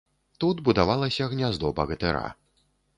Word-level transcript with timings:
Тут 0.43 0.63
будавалася 0.69 1.29
гняздо 1.37 1.73
багатыра. 1.85 2.27